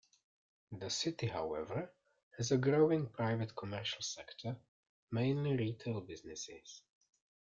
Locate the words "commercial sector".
3.55-4.57